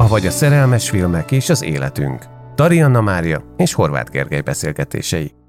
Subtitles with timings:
[0.00, 2.24] Avagy a szerelmes filmek és az életünk.
[2.54, 5.39] Tarianna Mária és Horváth Gergely beszélgetései.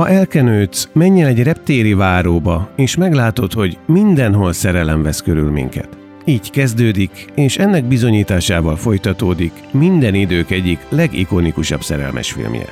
[0.00, 5.88] Ha elkenődsz, menj el egy reptéri váróba, és meglátod, hogy mindenhol szerelem vesz körül minket.
[6.24, 12.64] Így kezdődik, és ennek bizonyításával folytatódik minden idők egyik legikonikusabb szerelmes filmje.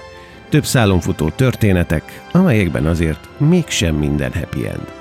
[0.49, 4.93] Több szálon futó történetek, amelyekben azért mégsem minden happy end.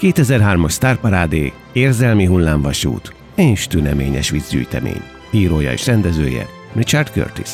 [0.00, 5.02] 2003-as sztárparádé, érzelmi hullámvasút és tüneményes vízgyűjtemény.
[5.30, 7.50] Írója és rendezője Richard Curtis.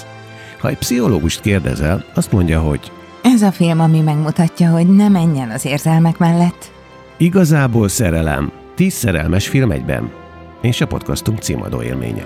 [0.59, 2.91] Ha egy pszichológust kérdezel, azt mondja, hogy
[3.33, 6.71] ez a film, ami megmutatja, hogy ne menjen az érzelmek mellett.
[7.17, 8.53] Igazából szerelem.
[8.75, 10.11] Tíz szerelmes film egyben.
[10.61, 12.25] És a podcastunk címadó élménye.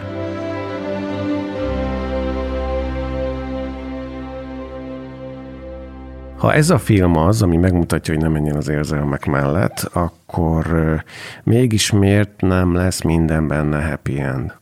[6.36, 10.66] Ha ez a film az, ami megmutatja, hogy nem menjen az érzelmek mellett, akkor
[11.44, 14.59] mégis miért nem lesz minden benne happy end?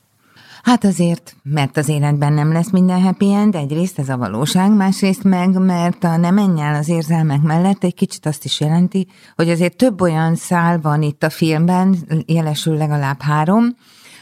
[0.68, 5.22] Hát azért, mert az életben nem lesz minden happy end, egyrészt ez a valóság, másrészt
[5.24, 9.06] meg, mert a nem menj el az érzelmek mellett egy kicsit azt is jelenti,
[9.36, 11.96] hogy azért több olyan szál van itt a filmben,
[12.26, 13.76] jelesül legalább három,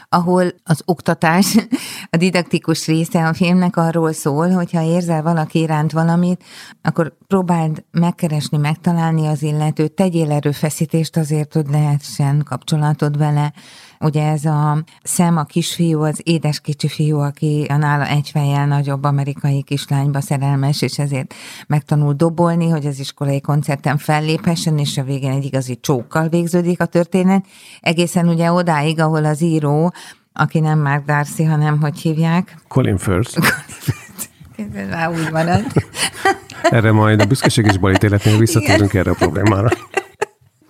[0.09, 1.55] ahol az oktatás,
[2.11, 6.43] a didaktikus része a filmnek arról szól, hogyha érzel valaki iránt valamit,
[6.81, 13.53] akkor próbáld megkeresni, megtalálni az illetőt, tegyél erőfeszítést azért, hogy lehessen kapcsolatod vele,
[13.99, 18.65] Ugye ez a Szem, a kisfiú, az édes kicsi fiú, aki a nála egy fejjel
[18.65, 21.33] nagyobb amerikai kislányba szerelmes, és ezért
[21.67, 26.85] megtanul dobolni, hogy az iskolai koncerten felléphessen, és a végén egy igazi csókkal végződik a
[26.85, 27.45] történet.
[27.79, 29.93] Egészen ugye odáig, ahol az író,
[30.33, 32.57] aki nem Mark Darcy, hanem hogy hívják?
[32.67, 33.37] Colin Firth.
[34.75, 35.65] Ez már úgy marad.
[36.61, 39.69] Erre majd a büszkeség és balítéletnél visszatérünk erre a problémára.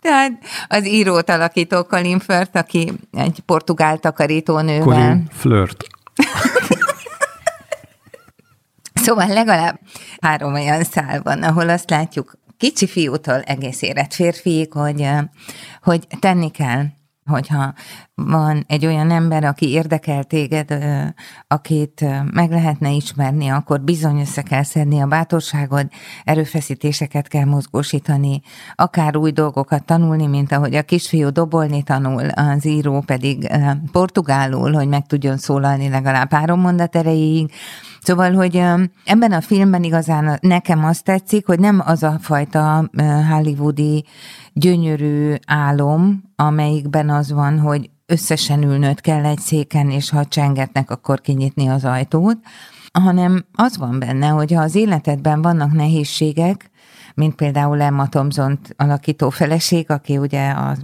[0.08, 0.32] Tehát
[0.68, 4.84] az írót alakító Colin Firth, aki egy portugál takarítónővel.
[4.84, 5.88] Colin Flirt.
[9.06, 9.80] szóval legalább
[10.22, 15.08] három olyan szál van, ahol azt látjuk kicsi fiútól egész érett férfiig, hogy,
[15.82, 16.86] hogy tenni kell
[17.28, 17.74] hogyha
[18.16, 20.78] van egy olyan ember, aki érdekel téged,
[21.48, 25.88] akit meg lehetne ismerni, akkor bizony össze kell szedni a bátorságod,
[26.24, 28.42] erőfeszítéseket kell mozgósítani,
[28.76, 33.48] akár új dolgokat tanulni, mint ahogy a kisfiú dobolni tanul, az író pedig
[33.92, 37.52] portugálul, hogy meg tudjon szólalni legalább három mondat erejéig.
[38.02, 38.56] Szóval, hogy
[39.06, 42.90] ebben a filmben igazán nekem azt tetszik, hogy nem az a fajta
[43.30, 44.06] hollywoodi
[44.60, 51.22] gyönyörű álom, amelyikben az van, hogy összesen ülnöd kell egy széken, és ha csengetnek, akkor
[51.22, 52.38] kinyitni az ajtót,
[52.92, 56.70] hanem az van benne, hogy ha az életedben vannak nehézségek,
[57.16, 60.78] mint például Emma Thompson alakító feleség, aki ugye a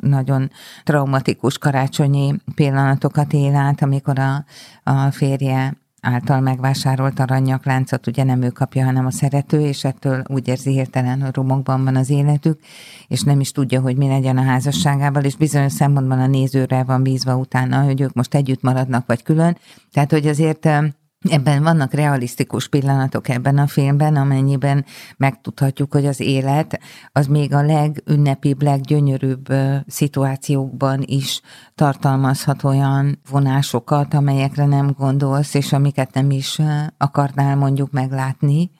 [0.00, 0.50] nagyon
[0.84, 4.44] traumatikus karácsonyi pillanatokat él át, amikor a,
[4.82, 5.76] a férje
[6.08, 11.22] által megvásárolt aranyakláncot ugye nem ő kapja, hanem a szerető, és ettől úgy érzi hirtelen,
[11.22, 12.60] hogy romokban van az életük,
[13.08, 17.02] és nem is tudja, hogy mi legyen a házasságával, és bizonyos szempontban a nézőre van
[17.02, 19.56] bízva utána, hogy ők most együtt maradnak, vagy külön.
[19.92, 20.68] Tehát, hogy azért
[21.20, 24.84] Ebben vannak realisztikus pillanatok ebben a filmben, amennyiben
[25.16, 26.80] megtudhatjuk, hogy az élet
[27.12, 29.46] az még a legünnepibb, leggyönyörűbb
[29.86, 31.40] szituációkban is
[31.74, 36.60] tartalmazhat olyan vonásokat, amelyekre nem gondolsz, és amiket nem is
[36.96, 38.70] akarnál mondjuk meglátni.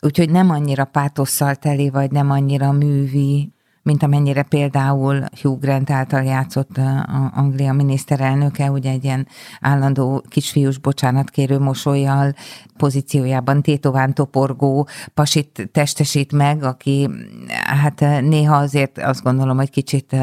[0.00, 3.53] Úgyhogy nem annyira pátosszal teli, vagy nem annyira művi,
[3.84, 9.28] mint amennyire például Hugh Grant által játszott a Anglia miniszterelnöke, ugye egy ilyen
[9.60, 12.34] állandó kisfiús bocsánatkérő mosolyjal
[12.76, 17.10] pozíciójában tétován toporgó pasit testesít meg, aki
[17.64, 20.16] hát néha azért azt gondolom, hogy kicsit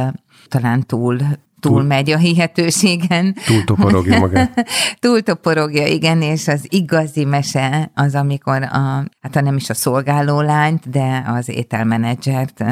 [0.47, 1.17] talán túl
[1.61, 3.35] túl megy a hihetőségen.
[3.45, 4.65] Túl toporogja magát.
[4.99, 10.41] túl toporogja, igen, és az igazi mese az, amikor a, hát nem is a szolgáló
[10.41, 12.63] lányt, de az ételmenedzsert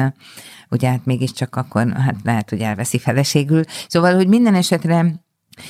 [0.70, 3.62] ugye hát mégiscsak akkor hát lehet, hogy elveszi feleségül.
[3.88, 5.20] Szóval, hogy minden esetre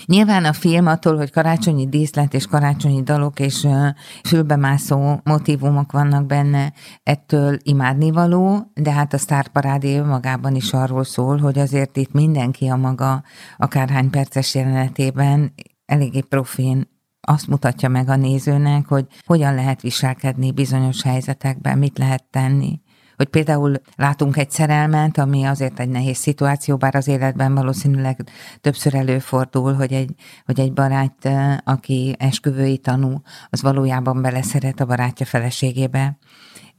[0.05, 3.67] Nyilván a film attól, hogy karácsonyi díszlet és karácsonyi dalok és
[4.25, 11.59] fülbemászó motivumok vannak benne, ettől imádnivaló, de hát a sztárparádé magában is arról szól, hogy
[11.59, 13.23] azért itt mindenki a maga
[13.57, 15.53] akárhány perces jelenetében
[15.87, 16.89] eléggé profin
[17.21, 22.81] azt mutatja meg a nézőnek, hogy hogyan lehet viselkedni bizonyos helyzetekben, mit lehet tenni
[23.21, 28.21] hogy például látunk egy szerelmet, ami azért egy nehéz szituáció, bár az életben valószínűleg
[28.61, 30.15] többször előfordul, hogy egy,
[30.45, 31.29] hogy egy barát,
[31.65, 36.19] aki esküvői tanú, az valójában beleszeret a barátja feleségébe,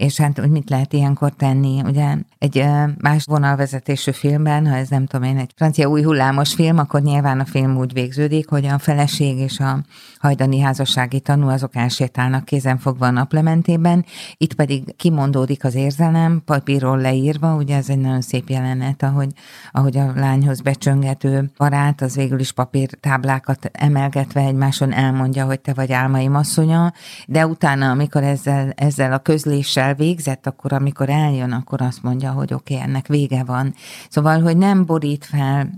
[0.01, 2.15] és hát, hogy mit lehet ilyenkor tenni, ugye?
[2.38, 2.65] Egy
[2.98, 7.39] más vonalvezetésű filmben, ha ez nem tudom én, egy francia új hullámos film, akkor nyilván
[7.39, 9.80] a film úgy végződik, hogy a feleség és a
[10.19, 14.06] hajdani házassági tanú azok elsétálnak kézenfogva a naplementében,
[14.38, 19.30] itt pedig kimondódik az érzelem, papírról leírva, ugye ez egy nagyon szép jelenet, ahogy,
[19.71, 25.92] ahogy a lányhoz becsöngető barát, az végül is papírtáblákat emelgetve egymáson elmondja, hogy te vagy
[25.92, 26.94] álmaim asszonya,
[27.27, 32.53] de utána, amikor ezzel, ezzel a közléssel végzett, akkor amikor eljön, akkor azt mondja, hogy
[32.53, 33.73] oké, okay, ennek vége van.
[34.09, 35.69] Szóval, hogy nem borít fel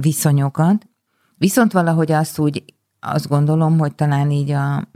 [0.00, 0.86] viszonyokat,
[1.36, 2.64] viszont valahogy azt úgy,
[3.00, 4.88] azt gondolom, hogy talán így a,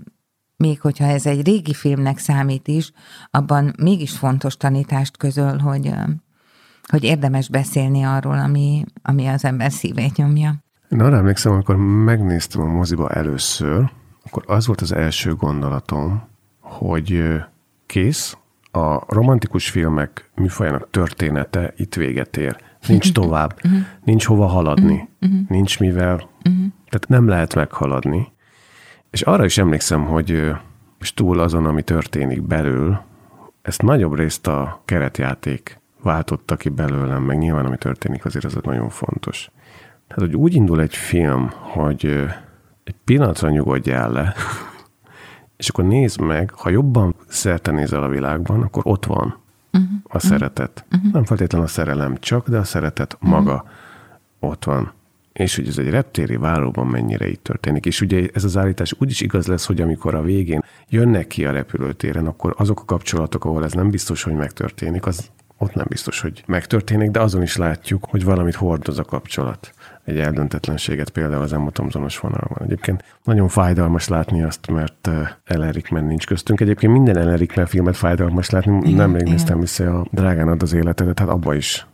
[0.56, 2.92] még hogyha ez egy régi filmnek számít is,
[3.30, 5.92] abban mégis fontos tanítást közöl, hogy,
[6.88, 10.54] hogy érdemes beszélni arról, ami, ami az ember szívét nyomja.
[10.88, 13.90] Én arra emlékszem, amikor megnéztem a moziba először,
[14.24, 16.28] akkor az volt az első gondolatom,
[16.60, 17.40] hogy
[17.90, 18.36] kész,
[18.72, 22.56] a romantikus filmek műfajának története itt véget ér.
[22.86, 23.74] Nincs tovább, mhm.
[24.04, 25.32] nincs hova haladni, mhm.
[25.32, 25.42] Mhm.
[25.48, 26.28] nincs mivel,
[26.88, 28.32] tehát nem lehet meghaladni.
[29.10, 30.50] És arra is emlékszem, hogy
[31.00, 33.00] és túl azon, ami történik belül,
[33.62, 38.88] ezt nagyobb részt a keretjáték váltotta ki belőlem, meg nyilván ami történik azért az nagyon
[38.88, 39.50] fontos.
[40.08, 42.04] Tehát, hogy úgy indul egy film, hogy
[42.84, 44.34] egy pillanatra nyugodjál le,
[45.60, 49.36] és akkor nézd meg, ha jobban szerte nézel a világban, akkor ott van
[49.72, 49.90] uh-huh.
[50.02, 50.84] a szeretet.
[50.92, 51.12] Uh-huh.
[51.12, 53.30] Nem feltétlenül a szerelem csak, de a szeretet uh-huh.
[53.30, 53.64] maga
[54.38, 54.92] ott van.
[55.32, 57.86] És hogy ez egy reptéri váróban mennyire így történik.
[57.86, 61.44] És ugye ez az állítás úgy is igaz lesz, hogy amikor a végén jönnek ki
[61.44, 65.86] a repülőtéren, akkor azok a kapcsolatok, ahol ez nem biztos, hogy megtörténik, az ott nem
[65.88, 69.72] biztos, hogy megtörténik, de azon is látjuk, hogy valamit hordoz a kapcsolat
[70.04, 72.58] egy eldöntetlenséget például az emotomzonos vonalban.
[72.62, 75.10] Egyébként nagyon fájdalmas látni azt, mert
[75.44, 76.60] Elerikmen nincs köztünk.
[76.60, 78.76] Egyébként minden Elerikmen filmet fájdalmas látni.
[78.76, 81.86] Igen, Nem még néztem vissza a Drágán ad az életedet, hát abba is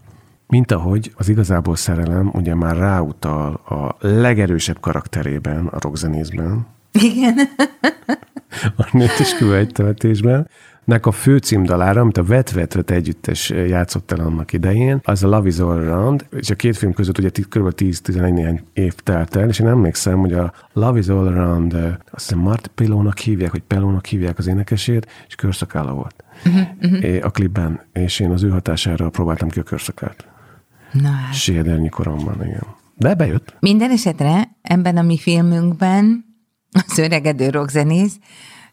[0.48, 6.66] mint ahogy az igazából szerelem ugye már ráutal a legerősebb karakterében, a rockzenészben.
[6.92, 7.34] Igen.
[8.76, 10.48] a nőt is követésben,
[10.86, 15.48] nek a főcímdalára, amit a Vet Vet együttes játszott el annak idején, az a Love
[15.48, 17.72] is All Around, és a két film között ugye kb.
[17.76, 21.74] 10-11 néhány év telt el, és én emlékszem, hogy a Love is All Around,
[22.10, 27.24] azt hiszem Mart Pelónak hívják, hogy Pelónak hívják az énekesét, és körszakála volt uh-huh, uh-huh.
[27.24, 30.26] a klipben, és én az ő hatására próbáltam ki a körszakát.
[30.92, 31.34] Na hát.
[31.34, 32.66] Sédernyi koromban, igen.
[32.94, 33.56] De bejött.
[33.60, 36.24] Minden esetre ebben a mi filmünkben
[36.88, 38.18] az öregedő rockzenész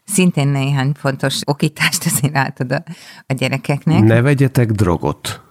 [0.04, 2.82] szintén néhány fontos okítást azért átad a,
[3.26, 4.02] a gyerekeknek.
[4.02, 5.42] Ne vegyetek drogot.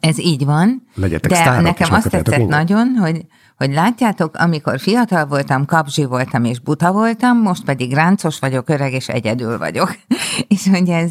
[0.00, 0.82] Ez így van.
[0.94, 2.58] Legyetek de sztárok, nekem azt tetszett minden.
[2.58, 8.38] nagyon, hogy, hogy látjátok, amikor fiatal voltam, kapzsi voltam és buta voltam, most pedig ráncos
[8.38, 9.96] vagyok, öreg és egyedül vagyok.
[10.48, 11.10] és hogy ez...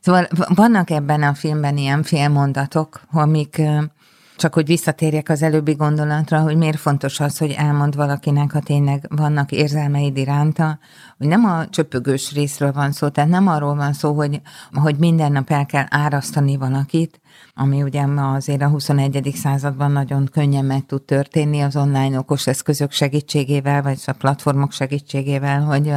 [0.00, 3.62] Szóval vannak ebben a filmben ilyen félmondatok, amik
[4.38, 9.06] csak hogy visszatérjek az előbbi gondolatra, hogy miért fontos az, hogy elmond valakinek, ha tényleg
[9.08, 10.78] vannak érzelmeid iránta,
[11.18, 14.40] hogy nem a csöpögős részről van szó, tehát nem arról van szó, hogy,
[14.72, 17.20] hogy minden nap el kell árasztani valakit,
[17.54, 19.30] ami ugye ma azért a 21.
[19.34, 25.60] században nagyon könnyen meg tud történni az online okos eszközök segítségével, vagy a platformok segítségével,
[25.60, 25.92] hogy,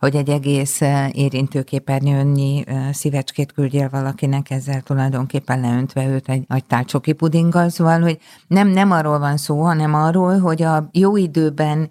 [0.00, 0.80] hogy egy egész
[1.12, 8.68] érintőképernyőnyi szívecskét küldjél valakinek, ezzel tulajdonképpen leöntve őt egy nagy tálcsoki pudinggal, szóval, hogy nem,
[8.68, 11.88] nem arról van szó, hanem arról, hogy a jó időben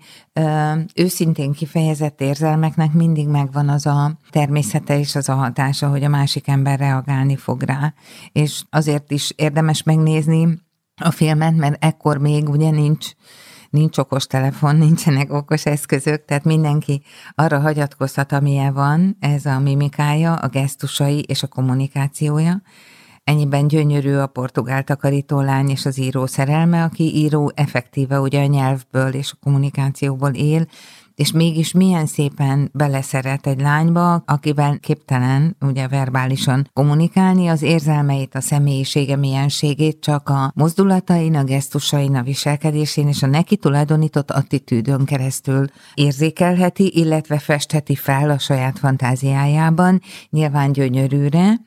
[0.96, 6.48] őszintén kifejezett érzelmeknek mindig megvan az a természete és az a hatása, hogy a másik
[6.48, 7.94] ember reagálni fog rá.
[8.32, 10.60] És azért is érdemes megnézni
[11.02, 13.10] a filmet, mert ekkor még ugye nincs
[13.70, 17.02] nincs okos telefon, nincsenek okos eszközök, tehát mindenki
[17.36, 22.62] arra hagyatkozhat, amilyen van, ez a mimikája, a gesztusai és a kommunikációja.
[23.26, 28.46] Ennyiben gyönyörű a portugál takarító lány és az író szerelme, aki író effektíve ugye a
[28.46, 30.68] nyelvből és a kommunikációból él,
[31.16, 38.42] és mégis milyen szépen beleszeret egy lányba, akivel képtelen ugye verbálisan kommunikálni, az érzelmeit, a
[38.42, 45.66] személyisége mienségét csak a mozdulatain, a gesztusain, a viselkedésén és a neki tulajdonított attitűdön keresztül
[45.94, 51.60] érzékelheti, illetve festheti fel a saját fantáziájában, nyilván gyönyörűre,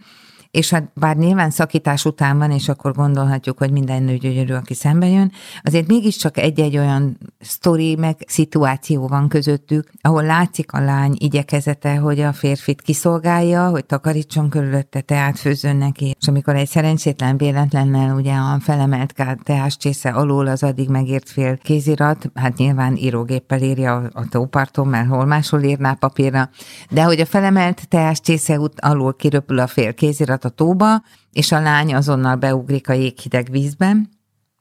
[0.50, 4.74] és hát bár nyilván szakítás után van, és akkor gondolhatjuk, hogy minden nő gyönyörű, aki
[4.74, 11.16] szembe jön, azért mégiscsak egy-egy olyan sztori, meg szituáció van közöttük, ahol látszik a lány
[11.18, 17.36] igyekezete, hogy a férfit kiszolgálja, hogy takarítson körülötte, teát főzzön neki, és amikor egy szerencsétlen
[17.36, 23.62] véletlennel ugye a felemelt teás csésze alól az addig megért fél kézirat, hát nyilván írógéppel
[23.62, 26.50] írja a tóparton, mert hol máshol írná papírra,
[26.90, 31.02] de hogy a felemelt teás csésze alól kiröpül a fél kézirat, a tóba,
[31.32, 33.96] és a lány azonnal beugrik a jéghideg vízbe,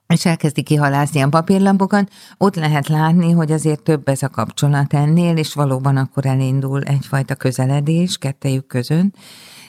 [0.06, 5.36] és elkezdi kihalászni a papírlampokat, ott lehet látni, hogy azért több ez a kapcsolat ennél,
[5.36, 9.16] és valóban akkor elindul egyfajta közeledés kettejük között,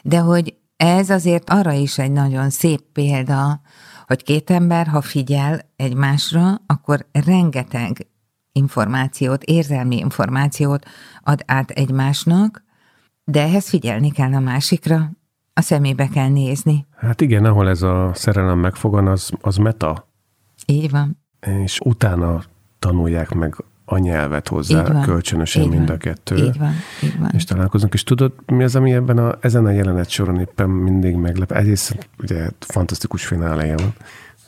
[0.03, 3.61] de hogy ez azért arra is egy nagyon szép példa,
[4.07, 8.07] hogy két ember, ha figyel egymásra, akkor rengeteg
[8.51, 10.85] információt, érzelmi információt
[11.23, 12.63] ad át egymásnak,
[13.23, 15.11] de ehhez figyelni kell a másikra,
[15.59, 16.85] a szemébe kell nézni.
[16.95, 20.07] Hát igen, ahol ez a szerelem megfogan, az, az meta.
[20.65, 21.17] Így van.
[21.63, 22.41] És utána
[22.79, 26.35] tanulják meg a nyelvet hozzá, van, kölcsönösen így mind van, a kettő.
[26.35, 26.73] Így van,
[27.03, 27.29] így van.
[27.33, 27.93] És találkozunk.
[27.93, 31.51] És tudod, mi az, ami ebben a, ezen a jelenet soron éppen mindig meglep?
[31.51, 33.93] Egyrészt ugye fantasztikus fináleja van.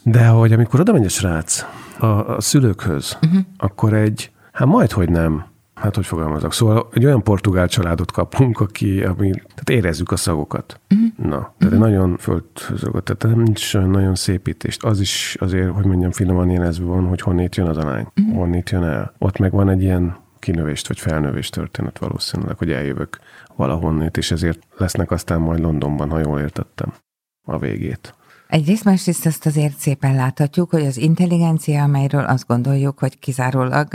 [0.03, 1.65] De hogy amikor oda megy a srác
[1.99, 3.41] a, a szülőkhöz, uh-huh.
[3.57, 5.45] akkor egy, hát majd, hogy nem,
[5.81, 10.79] hát hogy fogalmazok, szóval egy olyan portugál családot kapunk, aki, ami, tehát érezzük a szagokat.
[10.89, 11.29] Uh-huh.
[11.29, 11.79] Na, tehát uh-huh.
[11.79, 14.83] nagyon földhözögött, tehát nem nincs nagyon szépítést.
[14.83, 18.35] Az is azért, hogy mondjam, finoman érezve van, hogy honnét jön az a lány, uh-huh.
[18.35, 19.13] honnét jön el.
[19.17, 23.19] Ott meg van egy ilyen kinövést vagy felnövést történet valószínűleg, hogy eljövök
[23.55, 26.93] valahonnét, és ezért lesznek aztán majd Londonban, ha jól értettem
[27.47, 28.15] a végét.
[28.51, 33.88] Egyrészt, másrészt azt azért szépen láthatjuk, hogy az intelligencia, amelyről azt gondoljuk, hogy kizárólag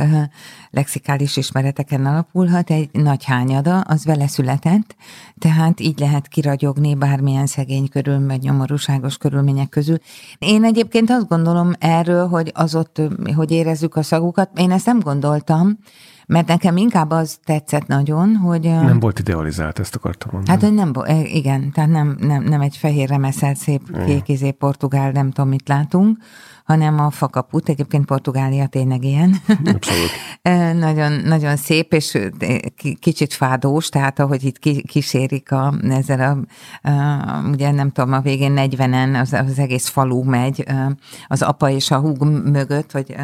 [0.71, 4.97] lexikális ismereteken alapulhat, egy nagy hányada, az vele született,
[5.39, 9.99] tehát így lehet kiragyogni bármilyen szegény körül, vagy nyomorúságos körülmények közül.
[10.39, 13.01] Én egyébként azt gondolom erről, hogy az ott,
[13.35, 15.79] hogy érezzük a szagukat, én ezt nem gondoltam,
[16.26, 18.61] mert nekem inkább az tetszett nagyon, hogy...
[18.61, 20.59] Nem volt idealizált, ezt akartam mondani.
[20.59, 25.30] Hát, hogy nem, igen, tehát nem, nem, nem egy fehér remeszelt szép kékizé portugál, nem
[25.30, 26.18] tudom, mit látunk,
[26.64, 29.37] hanem a fakaput, egyébként Portugália tényleg ilyen.
[29.64, 30.11] Abszolút.
[30.87, 32.18] nagyon, nagyon szép, és
[33.00, 38.54] kicsit fádós, tehát ahogy itt kísérik a, ezzel a, a, ugye nem tudom, a végén
[38.56, 40.64] 40-en az, az egész falu megy,
[41.26, 43.14] az apa és a húg mögött, hogy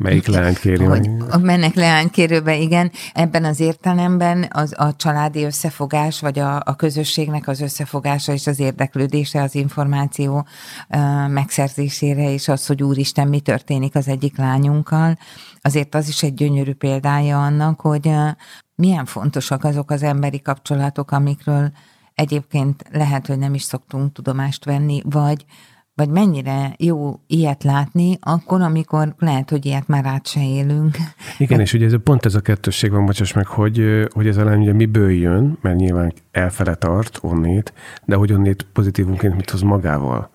[0.00, 0.84] Melyik leánykérő?
[0.84, 2.92] Hogy mennek leánykérőbe, igen.
[3.12, 8.60] Ebben az értelemben az, a családi összefogás, vagy a, a közösségnek az összefogása és az
[8.60, 10.46] érdeklődése az információ
[10.88, 15.18] uh, megszerzésére, és az, hogy úristen, mi történik az egyik lányunkkal,
[15.60, 18.28] azért az is egy gyönyörű példája annak, hogy uh,
[18.74, 21.72] milyen fontosak azok az emberi kapcsolatok, amikről
[22.14, 25.44] egyébként lehet, hogy nem is szoktunk tudomást venni, vagy
[26.00, 30.96] vagy mennyire jó ilyet látni, akkor, amikor lehet, hogy ilyet már át se élünk.
[31.38, 34.44] Igen, és ugye ez, pont ez a kettősség van, bocsáss meg, hogy, hogy ez a
[34.44, 37.72] lány ugye miből jön, mert nyilván elfele tart onnét,
[38.04, 40.30] de hogy onnét pozitívunként mit hoz magával.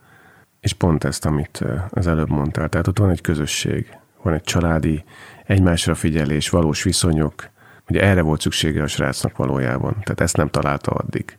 [0.60, 2.69] És pont ezt, amit az előbb mondtál.
[2.69, 5.03] Tehát ott van egy közösség, van egy családi,
[5.45, 7.50] egymásra figyelés, valós viszonyok.
[7.89, 9.91] Ugye erre volt szüksége a srácnak valójában.
[9.91, 11.38] Tehát ezt nem találta addig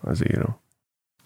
[0.00, 0.60] az író.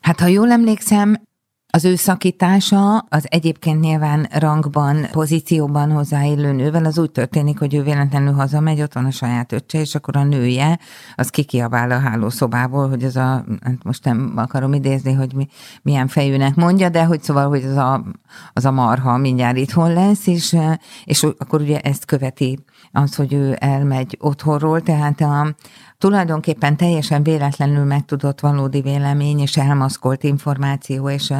[0.00, 1.28] Hát ha jól emlékszem,
[1.70, 7.82] az ő szakítása az egyébként nyilván rangban, pozícióban hozzáillő nővel az úgy történik, hogy ő
[7.82, 10.78] véletlenül hazamegy, ott van a saját öccse, és akkor a nője
[11.14, 15.46] az kikiabál a hálószobából, hogy az a, hát most nem akarom idézni, hogy mi,
[15.82, 18.04] milyen fejűnek mondja, de hogy szóval, hogy az a,
[18.52, 20.56] az a marha mindjárt itthon lesz, és,
[21.04, 22.58] és akkor ugye ezt követi
[22.92, 25.54] az, hogy ő elmegy otthonról, tehát a,
[26.00, 31.32] tulajdonképpen teljesen véletlenül megtudott valódi vélemény és elmaszkolt információ és,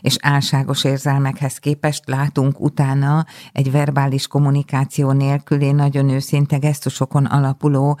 [0.00, 7.98] és álságos érzelmekhez képest látunk utána egy verbális kommunikáció nélküli, nagyon őszinte gesztusokon alapuló,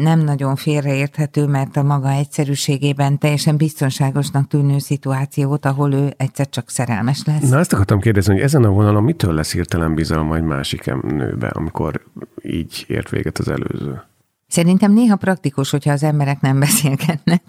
[0.00, 6.70] nem nagyon félreérthető, mert a maga egyszerűségében teljesen biztonságosnak tűnő szituációt, ahol ő egyszer csak
[6.70, 7.48] szerelmes lesz.
[7.48, 11.48] Na ezt akartam kérdezni, hogy ezen a vonalon mitől lesz hirtelen bizalom egy másik nőbe,
[11.48, 12.02] amikor
[12.42, 14.02] így ért véget az előző?
[14.48, 17.42] Szerintem néha praktikus, hogyha az emberek nem beszélgetnek.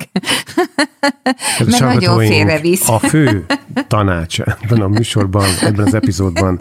[1.66, 2.90] Mert nagyon félrevisz.
[2.90, 3.46] A fő
[3.88, 6.60] tanács ebben a műsorban, ebben az epizódban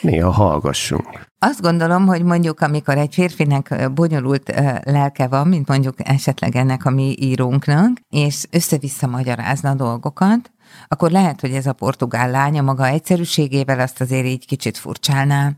[0.00, 1.32] néha hallgassunk.
[1.38, 4.54] Azt gondolom, hogy mondjuk, amikor egy férfinek bonyolult
[4.84, 10.52] lelke van, mint mondjuk esetleg ennek a mi írónknak, és össze-vissza magyarázna a dolgokat,
[10.88, 15.52] akkor lehet, hogy ez a portugál lánya maga egyszerűségével azt azért így kicsit furcsálná.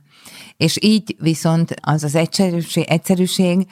[0.56, 3.66] És így viszont az az egyszerűség, egyszerűség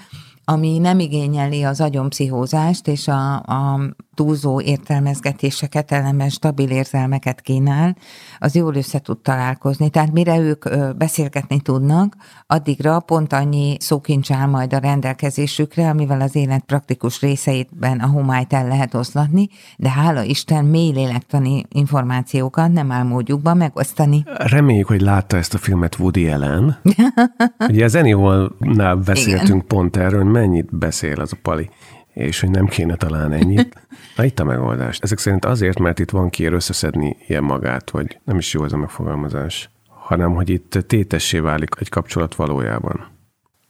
[0.44, 3.80] ami nem igényeli az agyonpszichózást és a, a
[4.14, 7.96] túlzó értelmezgetéseket, ellenben stabil érzelmeket kínál,
[8.38, 9.90] az jól össze tud találkozni.
[9.90, 10.64] Tehát mire ők
[10.96, 12.16] beszélgetni tudnak,
[12.46, 18.52] addigra pont annyi szókincs áll majd a rendelkezésükre, amivel az élet praktikus részeitben a homályt
[18.52, 24.24] el lehet oszlatni, de hála Isten mély lélektani információkat nem áll módjukban megosztani.
[24.34, 26.78] Reméljük, hogy látta ezt a filmet Woody Allen.
[27.68, 29.66] Ugye az Anyone-nál beszéltünk Igen.
[29.66, 31.70] pont erről, hogy mennyit beszél az a pali
[32.14, 33.86] és hogy nem kéne talán ennyit.
[34.16, 34.98] Na itt a megoldás.
[34.98, 38.72] Ezek szerint azért, mert itt van kiér összeszedni ilyen magát, vagy nem is jó ez
[38.72, 43.12] a megfogalmazás, hanem hogy itt tétessé válik egy kapcsolat valójában.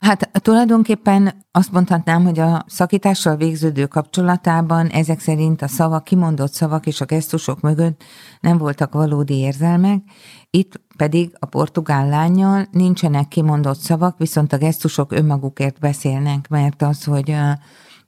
[0.04, 6.86] Hát tulajdonképpen azt mondhatnám, hogy a szakítással végződő kapcsolatában ezek szerint a szavak, kimondott szavak
[6.86, 8.04] és a gesztusok mögött
[8.40, 10.02] nem voltak valódi érzelmek,
[10.50, 17.04] itt pedig a portugál lányjal nincsenek kimondott szavak, viszont a gesztusok önmagukért beszélnek, mert az,
[17.04, 17.36] hogy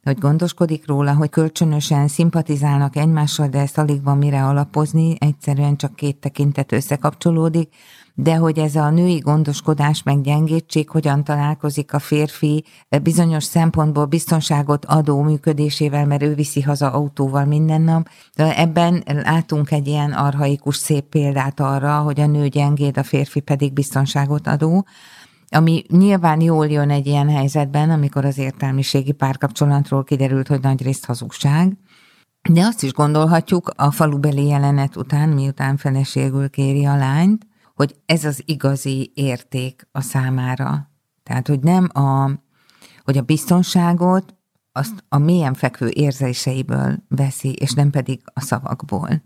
[0.07, 5.95] hogy gondoskodik róla, hogy kölcsönösen szimpatizálnak egymással, de ezt alig van mire alapozni, egyszerűen csak
[5.95, 7.69] két tekintet összekapcsolódik,
[8.13, 12.63] de hogy ez a női gondoskodás meg gyengétség hogyan találkozik a férfi
[13.03, 18.09] bizonyos szempontból biztonságot adó működésével, mert ő viszi haza autóval minden nap.
[18.35, 23.39] De ebben látunk egy ilyen arhaikus szép példát arra, hogy a nő gyengéd, a férfi
[23.39, 24.85] pedig biztonságot adó
[25.49, 31.05] ami nyilván jól jön egy ilyen helyzetben, amikor az értelmiségi párkapcsolatról kiderült, hogy nagy részt
[31.05, 31.77] hazugság,
[32.49, 38.25] de azt is gondolhatjuk a falubeli jelenet után, miután feleségül kéri a lányt, hogy ez
[38.25, 40.91] az igazi érték a számára.
[41.23, 42.31] Tehát, hogy nem a,
[43.03, 44.35] hogy a biztonságot
[44.71, 49.21] azt a mélyen fekvő érzéseiből veszi, és nem pedig a szavakból.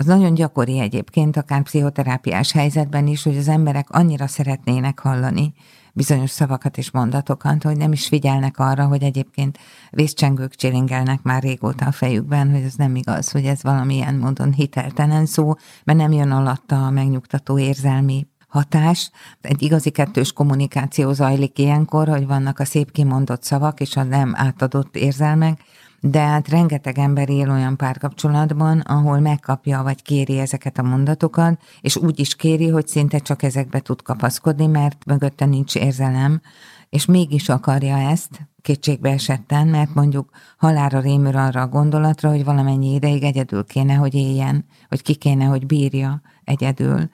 [0.00, 5.52] Az nagyon gyakori egyébként, akár pszichoterápiás helyzetben is, hogy az emberek annyira szeretnének hallani
[5.92, 9.58] bizonyos szavakat és mondatokat, hogy nem is figyelnek arra, hogy egyébként
[9.90, 15.26] vészcsengők csilingelnek már régóta a fejükben, hogy ez nem igaz, hogy ez valamilyen módon hiteltelen
[15.26, 19.10] szó, mert nem jön alatta a megnyugtató érzelmi hatás.
[19.40, 24.32] Egy igazi kettős kommunikáció zajlik ilyenkor, hogy vannak a szép kimondott szavak és a nem
[24.36, 25.60] átadott érzelmek,
[26.00, 31.96] de hát rengeteg ember él olyan párkapcsolatban, ahol megkapja vagy kéri ezeket a mondatokat, és
[31.96, 36.40] úgy is kéri, hogy szinte csak ezekbe tud kapaszkodni, mert mögötte nincs érzelem,
[36.88, 42.94] és mégis akarja ezt, kétségbe esetten, mert mondjuk halára rémül arra a gondolatra, hogy valamennyi
[42.94, 47.10] ideig egyedül kéne, hogy éljen, hogy ki kéne, hogy bírja egyedül.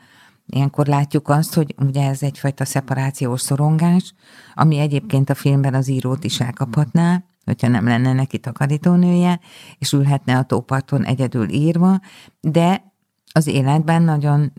[0.47, 4.15] Ilyenkor látjuk azt, hogy ugye ez egyfajta szeparációs szorongás,
[4.55, 9.41] ami egyébként a filmben az írót is elkaphatná, hogyha nem lenne neki takarítónője,
[9.79, 12.01] és ülhetne a tóparton egyedül írva,
[12.41, 12.93] de
[13.33, 14.53] az életben nagyon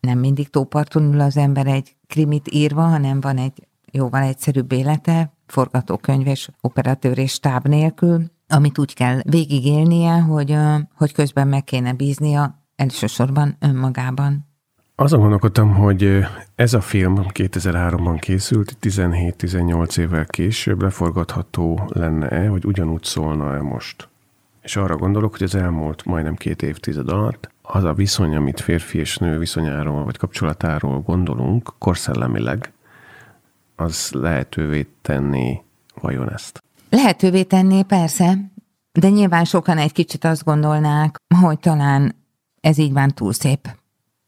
[0.00, 5.32] nem mindig tóparton ül az ember egy krimit írva, hanem van egy jóval egyszerűbb élete,
[5.46, 10.56] forgatókönyv és operatőr és stáb nélkül, amit úgy kell végigélnie, hogy,
[10.94, 14.45] hogy közben meg kéne bíznia elsősorban önmagában.
[14.98, 23.02] Azon gondolkodtam, hogy ez a film 2003-ban készült, 17-18 évvel később leforgatható lenne-e, hogy ugyanúgy
[23.02, 24.08] szólna-e most.
[24.62, 28.98] És arra gondolok, hogy az elmúlt majdnem két évtized alatt az a viszony, amit férfi
[28.98, 32.72] és nő viszonyáról vagy kapcsolatáról gondolunk, korszellemileg,
[33.74, 35.62] az lehetővé tenni
[36.00, 36.62] vajon ezt?
[36.90, 38.38] Lehetővé tenné, persze,
[38.92, 42.14] de nyilván sokan egy kicsit azt gondolnák, hogy talán
[42.60, 43.68] ez így van túl szép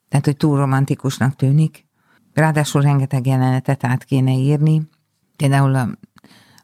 [0.09, 1.87] tehát, hogy túl romantikusnak tűnik.
[2.33, 4.89] Ráadásul rengeteg jelenetet át kéne írni.
[5.37, 5.89] Például a,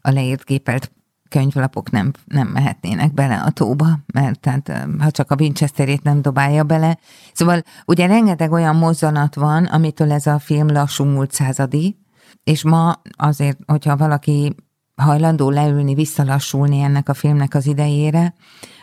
[0.01, 0.93] a leírt gépelt
[1.29, 6.65] könyvlapok nem, nem mehetnének bele a tóba, mert tehát, ha csak a Winchesterét nem dobálja
[6.65, 6.99] bele.
[7.33, 11.97] Szóval ugye rengeteg olyan mozzanat van, amitől ez a film lassú múlt századi,
[12.45, 14.55] És ma azért, hogyha valaki
[14.97, 18.35] hajlandó leülni, visszalassulni ennek a filmnek az idejére,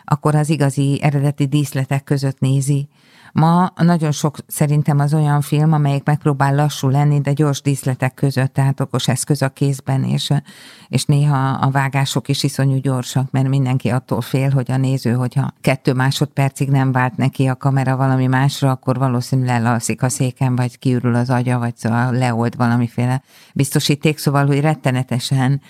[0.04, 2.88] akkor az igazi eredeti díszletek között nézi
[3.32, 8.52] Ma nagyon sok szerintem az olyan film, amelyik megpróbál lassú lenni, de gyors díszletek között,
[8.52, 10.30] tehát okos eszköz a kézben, és,
[10.88, 15.52] és néha a vágások is iszonyú gyorsak, mert mindenki attól fél, hogy a néző, hogyha
[15.60, 20.78] kettő másodpercig nem vált neki a kamera valami másra, akkor valószínűleg lelalszik a széken, vagy
[20.78, 23.22] kiürül az agya, vagy szóval leold valamiféle
[23.54, 25.60] biztosíték, szóval, hogy rettenetesen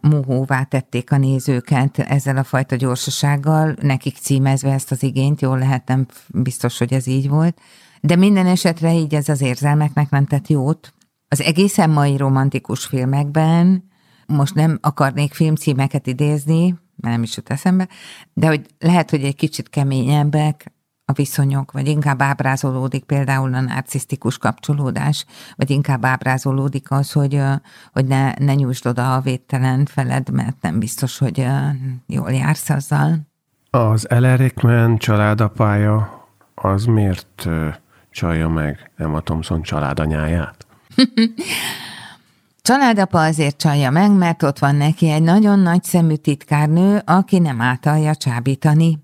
[0.00, 5.88] mohóvá tették a nézőket ezzel a fajta gyorsasággal, nekik címezve ezt az igényt, jól lehet,
[5.88, 7.60] nem biztos, hogy ez így volt.
[8.00, 10.92] De minden esetre így ez az érzelmeknek nem tett jót.
[11.28, 13.88] Az egészen mai romantikus filmekben,
[14.26, 17.88] most nem akarnék filmcímeket idézni, mert nem is jut eszembe,
[18.32, 20.72] de hogy lehet, hogy egy kicsit keményebbek,
[21.10, 25.24] a viszonyok, vagy inkább ábrázolódik például a narcisztikus kapcsolódás,
[25.56, 27.42] vagy inkább ábrázolódik az, hogy,
[27.92, 31.46] hogy ne, ne nyújtsd oda a védtelen feled, mert nem biztos, hogy
[32.06, 33.18] jól jársz azzal.
[33.70, 37.48] Az Ellerikmen családapája az miért
[38.10, 40.66] csalja meg Emma Thompson családanyáját?
[42.62, 47.60] Családapa azért csalja meg, mert ott van neki egy nagyon nagy szemű titkárnő, aki nem
[47.60, 48.98] általja csábítani.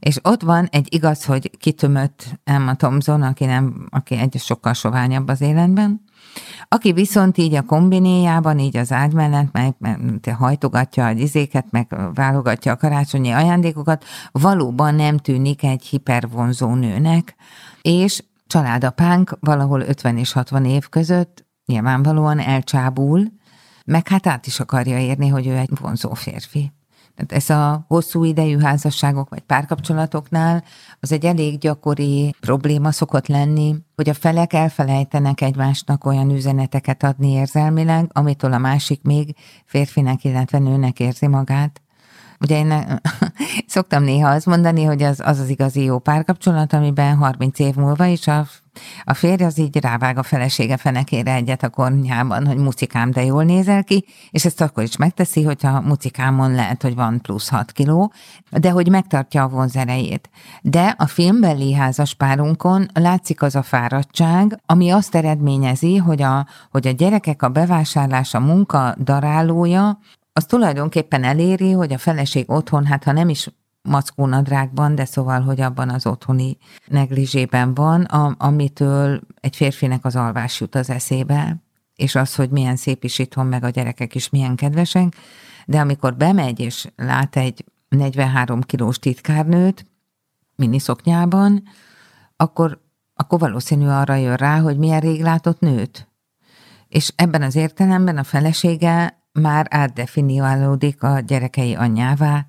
[0.00, 5.28] És ott van egy igaz, hogy kitömött Emma Thompson, aki, nem, aki egy sokkal soványabb
[5.28, 6.04] az életben,
[6.68, 11.96] aki viszont így a kombinéjában, így az ágy mellett, meg, meg hajtogatja a izéket, meg
[12.14, 17.34] válogatja a karácsonyi ajándékokat, valóban nem tűnik egy hipervonzó nőnek,
[17.82, 23.26] és családapánk valahol 50 és 60 év között nyilvánvalóan elcsábul,
[23.84, 26.72] meg hát át is akarja érni, hogy ő egy vonzó férfi.
[27.28, 30.64] Ez a hosszú idejű házasságok vagy párkapcsolatoknál
[31.00, 37.30] az egy elég gyakori probléma szokott lenni, hogy a felek elfelejtenek egymásnak olyan üzeneteket adni
[37.30, 41.80] érzelmileg, amitől a másik még férfinek, illetve nőnek érzi magát.
[42.40, 42.84] Ugye én ne,
[43.66, 48.04] szoktam néha azt mondani, hogy az, az az igazi jó párkapcsolat, amiben 30 év múlva
[48.04, 48.46] is a
[49.04, 53.44] a férj az így rávág a felesége fenekére egyet a kornyában, hogy mucikám, de jól
[53.44, 58.12] nézel ki, és ezt akkor is megteszi, hogyha mucikámon lehet, hogy van plusz 6 kiló,
[58.50, 60.30] de hogy megtartja a vonzerejét.
[60.62, 66.90] De a filmbeli házaspárunkon látszik az a fáradtság, ami azt eredményezi, hogy a, hogy a
[66.90, 69.98] gyerekek a bevásárlás, a munka darálója,
[70.32, 73.48] az tulajdonképpen eléri, hogy a feleség otthon, hát ha nem is
[73.82, 80.60] mackónadrágban, de szóval, hogy abban az otthoni neglizsében van, a, amitől egy férfinek az alvás
[80.60, 81.56] jut az eszébe,
[81.94, 85.16] és az, hogy milyen szép is itthon, meg a gyerekek is milyen kedvesek,
[85.66, 89.86] de amikor bemegy és lát egy 43 kilós titkárnőt
[90.56, 91.62] miniszoknyában,
[92.36, 92.80] akkor,
[93.14, 96.08] akkor valószínű arra jön rá, hogy milyen rég látott nőt.
[96.88, 102.46] És ebben az értelemben a felesége már átdefiniálódik a gyerekei anyjává,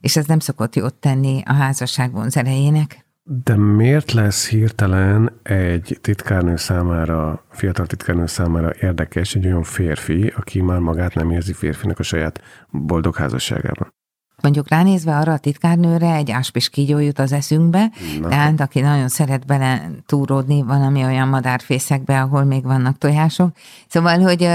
[0.00, 3.06] és ez nem szokott jót tenni a házasság vonzerejének.
[3.44, 10.60] De miért lesz hirtelen egy titkárnő számára, fiatal titkárnő számára érdekes egy olyan férfi, aki
[10.60, 13.92] már magát nem érzi férfinek a saját boldog házasságában?
[14.42, 18.28] Mondjuk ránézve arra a titkárnőre egy áspis kígyó jut az eszünkbe, Na.
[18.28, 23.56] tehát aki nagyon szeret bele túródni valami olyan madárfészekbe, ahol még vannak tojások.
[23.88, 24.48] Szóval, hogy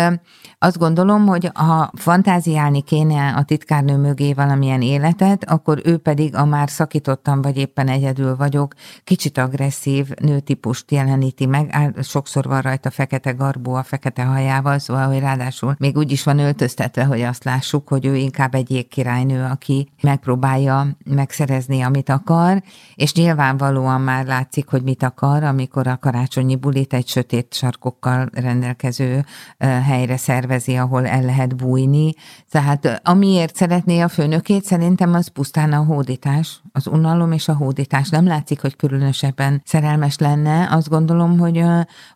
[0.59, 6.45] azt gondolom, hogy ha fantáziálni kéne a titkárnő mögé valamilyen életet, akkor ő pedig a
[6.45, 13.31] már szakítottam, vagy éppen egyedül vagyok, kicsit agresszív nőtípust jeleníti meg, sokszor van rajta fekete
[13.31, 17.87] garbó a fekete hajával, szóval, hogy ráadásul még úgy is van öltöztetve, hogy azt lássuk,
[17.87, 22.63] hogy ő inkább egy jégkirálynő, aki megpróbálja megszerezni, amit akar,
[22.95, 29.25] és nyilvánvalóan már látszik, hogy mit akar, amikor a karácsonyi bulit egy sötét sarkokkal rendelkező
[29.59, 32.13] helyre szervez tervezi, ahol el lehet bújni.
[32.49, 38.09] Tehát amiért szeretné a főnökét, szerintem az pusztán a hódítás, az unalom és a hódítás.
[38.09, 40.67] Nem látszik, hogy különösebben szerelmes lenne.
[40.71, 41.63] Azt gondolom, hogy,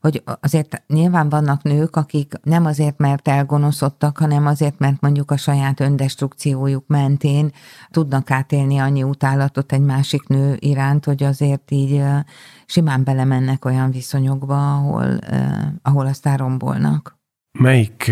[0.02, 5.38] hogy azért nyilván vannak nők, akik nem azért, mert elgonoszodtak, hanem azért, mert mondjuk a
[5.38, 7.47] saját öndestrukciójuk mentén
[7.92, 12.04] tudnak átélni annyi utálatot egy másik nő iránt, hogy azért így
[12.66, 15.20] simán belemennek olyan viszonyokba, ahol,
[15.82, 17.18] ahol aztán rombolnak.
[17.60, 18.12] Melyik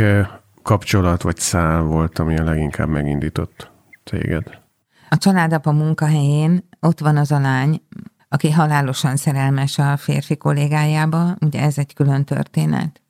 [0.63, 3.71] kapcsolat vagy szál volt, ami a leginkább megindított
[4.03, 4.63] téged?
[5.09, 7.81] A családapa munkahelyén ott van az a lány,
[8.29, 13.01] aki halálosan szerelmes a férfi kollégájába, ugye ez egy külön történet.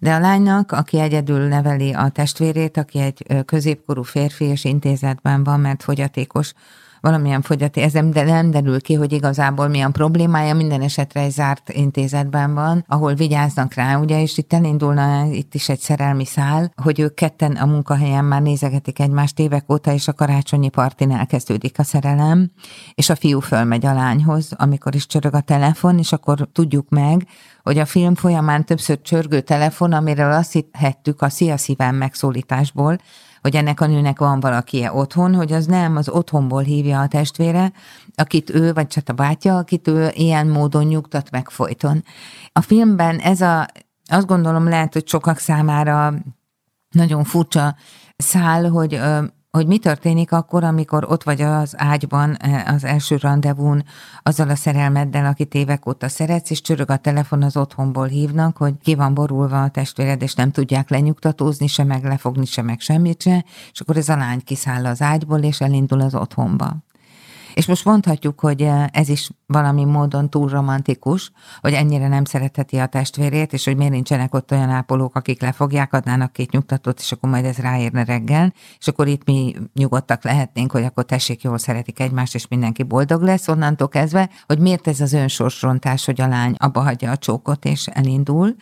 [0.00, 5.60] De a lánynak, aki egyedül neveli a testvérét, aki egy középkorú férfi és intézetben van,
[5.60, 6.52] mert fogyatékos,
[7.00, 11.70] valamilyen fogyati, ez de nem derül ki, hogy igazából milyen problémája, minden esetre egy zárt
[11.70, 17.00] intézetben van, ahol vigyáznak rá, ugye, és itt elindulna itt is egy szerelmi szál, hogy
[17.00, 21.82] ők ketten a munkahelyen már nézegetik egymást évek óta, és a karácsonyi partin elkezdődik a
[21.82, 22.50] szerelem,
[22.94, 27.26] és a fiú fölmegy a lányhoz, amikor is csörög a telefon, és akkor tudjuk meg,
[27.62, 32.98] hogy a film folyamán többször csörgő telefon, amiről azt hittük a Szia Szívem megszólításból,
[33.42, 37.72] hogy ennek a nőnek van valakie otthon, hogy az nem az otthonból hívja a testvére,
[38.14, 42.04] akit ő, vagy csak a bátyja, akit ő ilyen módon nyugtat meg folyton.
[42.52, 43.66] A filmben ez a,
[44.10, 46.14] azt gondolom lehet, hogy sokak számára
[46.90, 47.76] nagyon furcsa
[48.16, 49.00] szál, hogy
[49.50, 53.84] hogy mi történik akkor, amikor ott vagy az ágyban eh, az első rendezvún
[54.22, 58.74] azzal a szerelmeddel, akit évek óta szeretsz, és csörög a telefon, az otthonból hívnak, hogy
[58.82, 63.22] ki van borulva a testvéred, és nem tudják lenyugtatózni, se meg lefogni, se meg semmit
[63.22, 66.76] se, és akkor ez a lány kiszáll az ágyból, és elindul az otthonba.
[67.54, 72.76] És most mondhatjuk, hogy eh, ez is valami módon túl romantikus, hogy ennyire nem szeretheti
[72.76, 77.12] a testvérét, és hogy miért nincsenek ott olyan ápolók, akik lefogják, adnának két nyugtatót, és
[77.12, 81.58] akkor majd ez ráérne reggel, és akkor itt mi nyugodtak lehetnénk, hogy akkor tessék, jól
[81.58, 86.26] szeretik egymást, és mindenki boldog lesz onnantól kezdve, hogy miért ez az önsorsrontás, hogy a
[86.26, 88.54] lány abba hagyja a csókot, és elindul.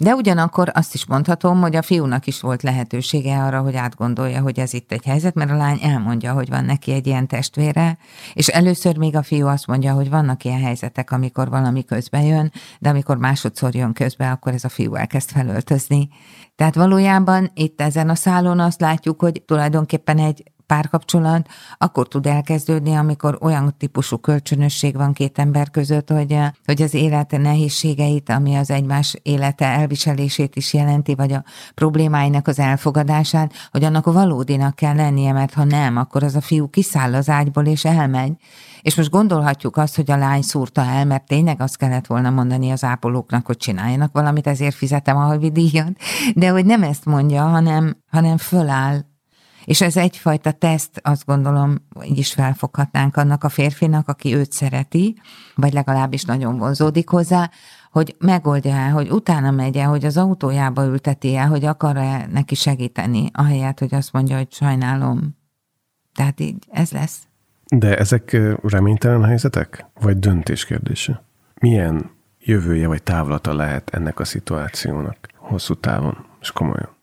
[0.00, 4.58] De ugyanakkor azt is mondhatom, hogy a fiúnak is volt lehetősége arra, hogy átgondolja, hogy
[4.58, 7.98] ez itt egy helyzet, mert a lány elmondja, hogy van neki egy ilyen testvére,
[8.32, 12.52] és először még a fiú azt mondja, hogy vannak ilyen helyzetek, amikor valami közbe jön,
[12.78, 16.08] de amikor másodszor jön közbe, akkor ez a fiú elkezd felöltözni.
[16.56, 22.94] Tehát valójában itt ezen a szálon azt látjuk, hogy tulajdonképpen egy párkapcsolat akkor tud elkezdődni,
[22.94, 28.54] amikor olyan típusú kölcsönösség van két ember között, hogy, eh, hogy az élet nehézségeit, ami
[28.54, 34.94] az egymás élete elviselését is jelenti, vagy a problémáinak az elfogadását, hogy annak valódinak kell
[34.94, 38.32] lennie, mert ha nem, akkor az a fiú kiszáll az ágyból és elmegy.
[38.80, 42.70] És most gondolhatjuk azt, hogy a lány szúrta el, mert tényleg azt kellett volna mondani
[42.70, 45.92] az ápolóknak, hogy csináljanak valamit, ezért fizetem a havi díjat,
[46.34, 49.07] de hogy nem ezt mondja, hanem, hanem föláll
[49.68, 55.20] és ez egyfajta teszt, azt gondolom, így is felfoghatnánk annak a férfinak, aki őt szereti,
[55.54, 57.50] vagy legalábbis nagyon vonzódik hozzá,
[57.90, 62.54] hogy megoldja el, hogy utána megy el, hogy az autójába ülteti el, hogy akar-e neki
[62.54, 65.36] segíteni, ahelyett, hogy azt mondja, hogy sajnálom.
[66.14, 67.18] Tehát így ez lesz.
[67.66, 69.86] De ezek reménytelen helyzetek?
[70.00, 71.24] Vagy döntés kérdése?
[71.60, 76.96] Milyen jövője vagy távlata lehet ennek a szituációnak hosszú távon és komolyan?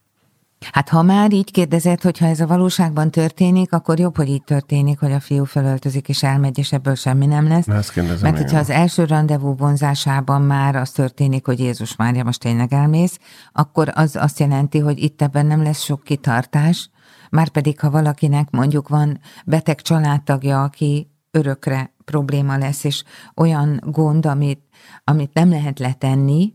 [0.72, 4.44] Hát ha már így kérdezed, hogy ha ez a valóságban történik, akkor jobb, hogy így
[4.44, 7.68] történik, hogy a fiú fölöltözik és elmegy, és ebből semmi nem lesz.
[7.68, 12.40] Ezt kérdezem Mert hogyha az első rendezvú vonzásában már az történik, hogy Jézus Mária most
[12.40, 13.18] tényleg elmész,
[13.52, 16.90] akkor az azt jelenti, hogy itt ebben nem lesz sok kitartás,
[17.30, 23.02] már pedig ha valakinek mondjuk van beteg családtagja, aki örökre probléma lesz, és
[23.34, 24.60] olyan gond, amit,
[25.04, 26.54] amit nem lehet letenni,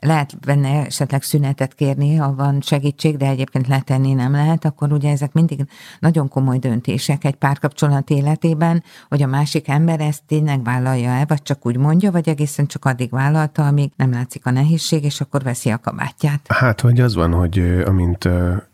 [0.00, 5.10] lehet benne esetleg szünetet kérni, ha van segítség, de egyébként letenni nem lehet, akkor ugye
[5.10, 5.60] ezek mindig
[6.00, 11.66] nagyon komoly döntések egy párkapcsolat életében, hogy a másik ember ezt tényleg vállalja-e, vagy csak
[11.66, 15.70] úgy mondja, vagy egészen csak addig vállalta, amíg nem látszik a nehézség, és akkor veszi
[15.70, 16.40] a kabátját.
[16.48, 18.24] Hát, hogy az van, hogy amint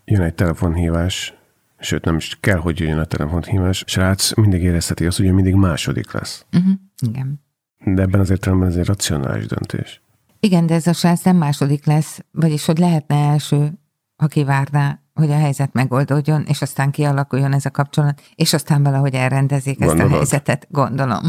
[0.04, 1.34] jön egy telefonhívás,
[1.78, 6.12] sőt nem is kell, hogy jöjjön a telefonhívás, srác mindig érezheti azt, hogy mindig második
[6.12, 6.46] lesz.
[6.52, 6.72] Uh-huh.
[7.08, 7.42] Igen.
[7.84, 10.02] De ebben az értelemben ez egy racionális döntés.
[10.44, 13.72] Igen, de ez a srác nem második lesz, vagyis hogy lehetne első,
[14.16, 19.14] ha kivárná, hogy a helyzet megoldódjon, és aztán kialakuljon ez a kapcsolat, és aztán valahogy
[19.14, 20.02] elrendezik Gondolod?
[20.02, 21.22] ezt a helyzetet, gondolom.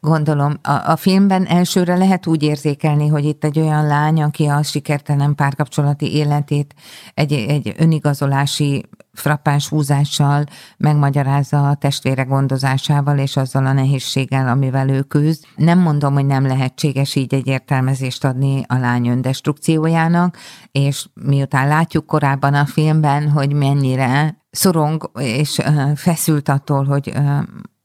[0.00, 4.62] Gondolom, a, a filmben elsőre lehet úgy érzékelni, hogy itt egy olyan lány, aki a
[4.62, 6.74] sikertelen párkapcsolati életét
[7.14, 10.44] egy, egy önigazolási frappáns húzással
[10.76, 15.44] megmagyarázza a testvére gondozásával és azzal a nehézséggel, amivel ő küzd.
[15.56, 20.36] Nem mondom, hogy nem lehetséges így egy értelmezést adni a lány öndestrukciójának,
[20.72, 25.60] és miután látjuk korábban a filmben, hogy mennyire szorong és
[25.94, 27.12] feszült attól, hogy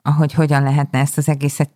[0.02, 1.70] ahogy hogyan lehetne ezt az egészet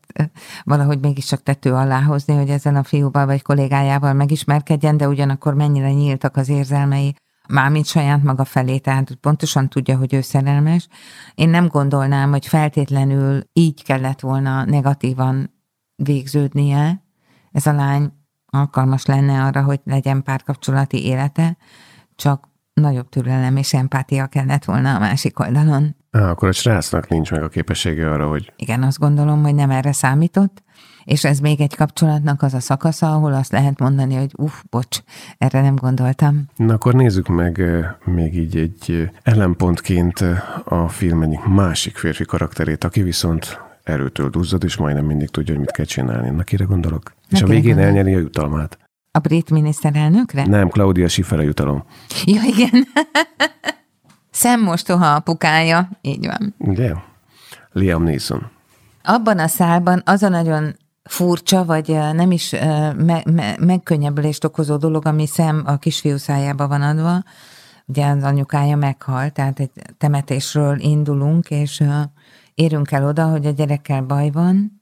[0.63, 5.91] valahogy mégiscsak tető alá hozni, hogy ezzel a fiúval vagy kollégájával megismerkedjen, de ugyanakkor mennyire
[5.91, 7.15] nyíltak az érzelmei,
[7.47, 10.87] mármint saját maga felé, tehát pontosan tudja, hogy ő szerelmes.
[11.35, 15.53] Én nem gondolnám, hogy feltétlenül így kellett volna negatívan
[15.95, 17.03] végződnie.
[17.51, 18.11] Ez a lány
[18.45, 21.57] alkalmas lenne arra, hogy legyen párkapcsolati élete,
[22.15, 25.95] csak nagyobb türelem és empátia kellett volna a másik oldalon.
[26.11, 28.53] Á, akkor a srácnak nincs meg a képessége arra, hogy...
[28.55, 30.63] Igen, azt gondolom, hogy nem erre számított,
[31.05, 34.97] és ez még egy kapcsolatnak az a szakasza, ahol azt lehet mondani, hogy uff, bocs,
[35.37, 36.45] erre nem gondoltam.
[36.55, 37.61] Na akkor nézzük meg
[38.05, 40.23] még így egy ellenpontként
[40.63, 45.63] a film egyik másik férfi karakterét, aki viszont erőtől duzzad, és majdnem mindig tudja, hogy
[45.63, 46.29] mit kell csinálni.
[46.29, 47.03] Na, kire gondolok?
[47.29, 47.89] Na, és a végén gondolom.
[47.89, 48.77] elnyeri a jutalmát.
[49.11, 50.45] A brit miniszterelnökre?
[50.45, 51.83] Nem, Claudia Schiffer a jutalom.
[52.25, 52.83] Ja, igen.
[54.31, 56.55] Szemmostoha apukája, így van.
[56.57, 56.93] Ugye?
[57.71, 58.49] Liam Neeson.
[59.03, 60.75] Abban a szálban az a nagyon
[61.09, 62.51] furcsa, vagy nem is
[62.97, 67.23] me- me- megkönnyebbülést okozó dolog, ami szem a kisfiú szájába van adva.
[67.85, 71.83] Ugye az anyukája meghalt, tehát egy temetésről indulunk, és
[72.53, 74.74] érünk el oda, hogy a gyerekkel baj van,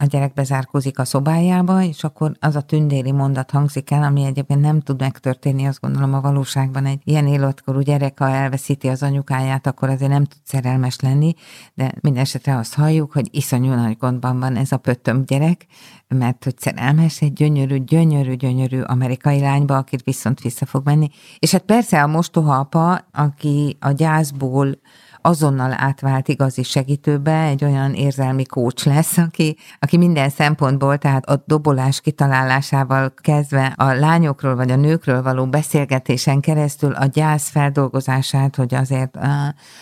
[0.00, 4.60] a gyerek bezárkózik a szobájába, és akkor az a tündéri mondat hangzik el, ami egyébként
[4.60, 9.66] nem tud megtörténni, azt gondolom a valóságban egy ilyen életkorú gyerek, ha elveszíti az anyukáját,
[9.66, 11.34] akkor azért nem tud szerelmes lenni,
[11.74, 15.66] de minden esetre azt halljuk, hogy iszonyú nagy gondban van ez a pöttöm gyerek,
[16.08, 21.08] mert hogy szerelmes egy gyönyörű, gyönyörű, gyönyörű amerikai lányba, akit viszont vissza fog menni.
[21.38, 24.78] És hát persze a mostoha apa, aki a gyászból
[25.22, 31.42] azonnal átvált igazi segítőbe, egy olyan érzelmi kócs lesz, aki, aki minden szempontból, tehát a
[31.46, 38.74] dobolás kitalálásával kezdve a lányokról vagy a nőkről való beszélgetésen keresztül a gyász feldolgozását, hogy
[38.74, 39.18] azért,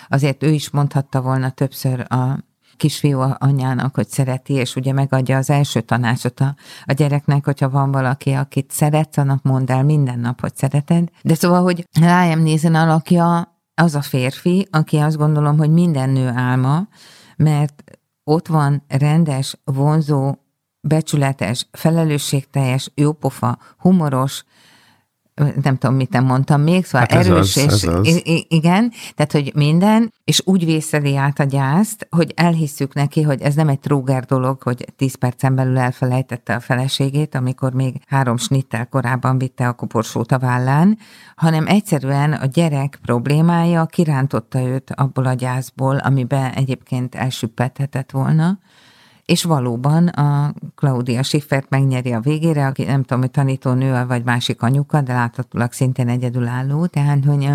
[0.08, 2.46] azért ő is mondhatta volna többször a
[2.78, 7.90] kisfiú anyának, hogy szereti, és ugye megadja az első tanácsot a, a gyereknek, hogyha van
[7.90, 11.08] valaki, akit szeretsz, annak mondd el minden nap, hogy szereted.
[11.22, 16.28] De szóval, hogy Liam Neeson alakja az a férfi, aki azt gondolom, hogy minden nő
[16.34, 16.88] álma,
[17.36, 17.82] mert
[18.24, 20.34] ott van rendes, vonzó,
[20.80, 24.44] becsületes, felelősségteljes, jópofa, humoros,
[25.62, 28.22] nem tudom, mit nem mondtam még, szóval hát erős, az, és az.
[28.48, 33.54] igen, tehát, hogy minden, és úgy vészeli át a gyászt, hogy elhisszük neki, hogy ez
[33.54, 38.86] nem egy tróger dolog, hogy tíz percen belül elfelejtette a feleségét, amikor még három snittel
[38.86, 40.98] korábban vitte a koporsót a vállán,
[41.36, 48.58] hanem egyszerűen a gyerek problémája kirántotta őt abból a gyászból, amiben egyébként elsüppethetett volna,
[49.28, 54.62] és valóban a Claudia Schiffert megnyeri a végére, aki nem tudom, hogy tanítónő vagy másik
[54.62, 57.50] anyuka, de láthatólag szintén egyedülálló, tehát hogy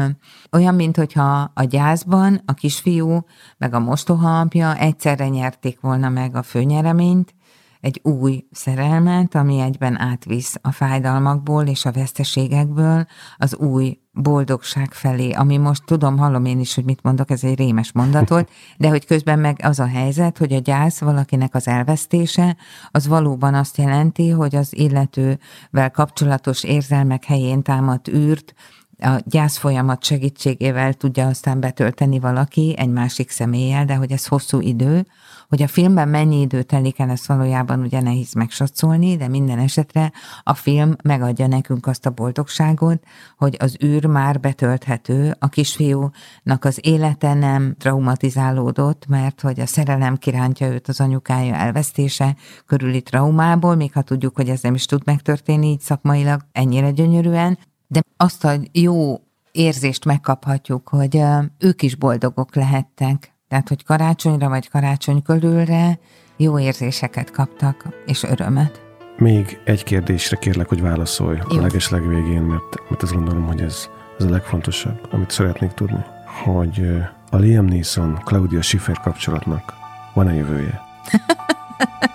[0.51, 3.25] olyan, mint hogyha a gyászban a kisfiú
[3.57, 7.33] meg a mostoha apja egyszerre nyerték volna meg a főnyereményt,
[7.81, 13.05] egy új szerelmet, ami egyben átvisz a fájdalmakból és a veszteségekből
[13.37, 17.57] az új boldogság felé, ami most tudom, hallom én is, hogy mit mondok, ez egy
[17.57, 21.67] rémes mondat volt, de hogy közben meg az a helyzet, hogy a gyász valakinek az
[21.67, 22.57] elvesztése,
[22.91, 28.53] az valóban azt jelenti, hogy az illetővel kapcsolatos érzelmek helyén támadt űrt,
[28.97, 34.59] a gyász folyamat segítségével tudja aztán betölteni valaki egy másik személlyel, de hogy ez hosszú
[34.59, 35.05] idő,
[35.53, 40.11] hogy a filmben mennyi idő telik el, ezt valójában ugye nehéz megsatszolni, de minden esetre
[40.43, 43.03] a film megadja nekünk azt a boldogságot,
[43.37, 50.17] hogy az űr már betölthető, a kisfiúnak az élete nem traumatizálódott, mert hogy a szerelem
[50.17, 52.35] kirántja őt az anyukája elvesztése
[52.65, 57.57] körüli traumából, még ha tudjuk, hogy ez nem is tud megtörténni így szakmailag ennyire gyönyörűen,
[57.87, 59.15] de azt a jó
[59.51, 61.21] érzést megkaphatjuk, hogy
[61.57, 65.99] ők is boldogok lehettek, tehát, hogy karácsonyra vagy karácsony körülre
[66.37, 68.81] jó érzéseket kaptak, és örömet.
[69.17, 71.57] Még egy kérdésre kérlek, hogy válaszolj jó.
[71.57, 76.03] a leges legvégén, mert, mert azt gondolom, hogy ez, ez a legfontosabb, amit szeretnék tudni,
[76.43, 79.73] hogy a Liam Neeson, Claudia Schiffer kapcsolatnak
[80.13, 80.81] van-e jövője?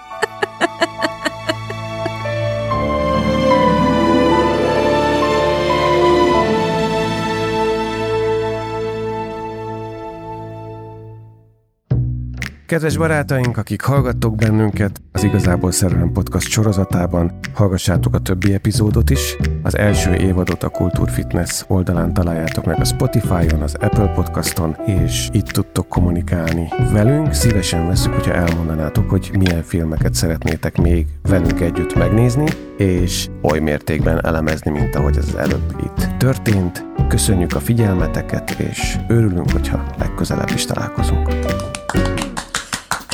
[12.68, 19.36] Kedves barátaink, akik hallgattok bennünket, az Igazából Szerelem Podcast sorozatában hallgassátok a többi epizódot is.
[19.62, 25.28] Az első évadot a Kultúr Fitness oldalán találjátok meg a Spotify-on, az Apple Podcaston, és
[25.32, 27.32] itt tudtok kommunikálni velünk.
[27.32, 34.24] Szívesen veszük, hogyha elmondanátok, hogy milyen filmeket szeretnétek még velünk együtt megnézni, és oly mértékben
[34.24, 36.84] elemezni, mint ahogy ez az előbb itt történt.
[37.08, 41.28] Köszönjük a figyelmeteket, és örülünk, hogyha legközelebb is találkozunk.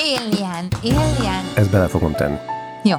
[0.04, 1.44] Alien, Alien.
[1.54, 2.36] Ezt bele fogom tenni.
[2.82, 2.96] Jó.